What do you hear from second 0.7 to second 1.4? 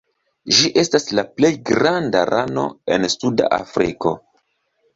estas la